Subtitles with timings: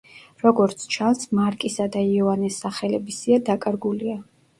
[0.43, 4.17] როგორც ჩანს, მარკისა და იოანეს სახელების სია დაკარგულია.